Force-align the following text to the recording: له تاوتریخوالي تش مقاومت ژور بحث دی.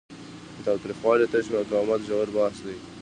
له 0.55 0.61
تاوتریخوالي 0.67 1.25
تش 1.33 1.45
مقاومت 1.55 1.99
ژور 2.07 2.27
بحث 2.35 2.57
دی. 2.65 2.77